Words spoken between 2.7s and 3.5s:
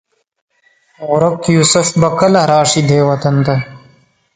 دې وطن